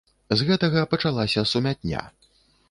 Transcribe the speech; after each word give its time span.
З 0.39 0.45
гэтага 0.47 0.81
пачалася 0.93 1.45
сумятня. 1.53 2.01